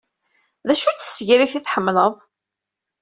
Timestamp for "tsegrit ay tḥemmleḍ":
1.07-2.13